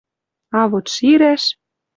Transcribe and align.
А 0.59 0.61
вот 0.71 0.85
ширӓш 0.95 1.43